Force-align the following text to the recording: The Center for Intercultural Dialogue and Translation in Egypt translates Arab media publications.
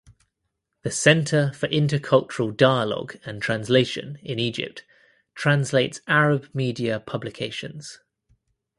The 0.81 0.89
Center 0.89 1.53
for 1.53 1.67
Intercultural 1.67 2.57
Dialogue 2.57 3.19
and 3.23 3.39
Translation 3.39 4.17
in 4.23 4.39
Egypt 4.39 4.83
translates 5.35 6.01
Arab 6.07 6.49
media 6.55 6.99
publications. 6.99 7.99